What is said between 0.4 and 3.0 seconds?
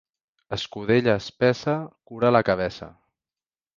Escudella espessa cura la cabeça.